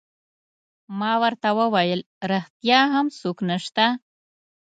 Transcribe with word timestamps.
ما 0.99 1.13
ورته 1.23 1.49
وویل: 1.59 1.99
ریښتیا 2.31 2.79
هم 2.93 3.05
څوک 3.19 3.37
نشته؟ 3.49 3.85